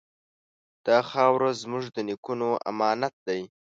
دا 0.85 0.97
خاوره 1.09 1.49
زموږ 1.61 1.83
د 1.95 1.97
نیکونو 2.07 2.49
امانت 2.71 3.13
دی. 3.27 3.41